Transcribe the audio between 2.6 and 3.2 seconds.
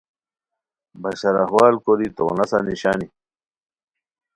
نیشانی